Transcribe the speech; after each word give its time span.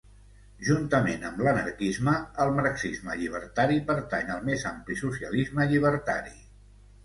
Juntament 0.69 1.25
amb 1.29 1.43
l'anarquisme, 1.47 2.15
el 2.45 2.55
marxisme 2.61 3.19
llibertari 3.21 3.79
pertany 3.93 4.35
al 4.39 4.43
més 4.51 4.67
ampli 4.73 5.01
socialisme 5.07 5.71
llibertari. 5.75 6.39